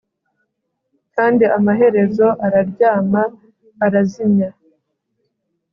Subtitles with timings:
[1.15, 3.23] kandi amaherezo araryama
[3.85, 4.49] arazimya